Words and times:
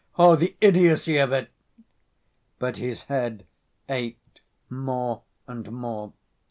Oh, 0.17 0.35
the 0.35 0.55
idiocy 0.61 1.17
of 1.19 1.31
it!" 1.31 1.51
But 2.57 2.77
his 2.77 3.03
head 3.03 3.45
ached 3.87 4.41
more 4.67 5.21
and 5.47 5.71
more. 5.71 6.13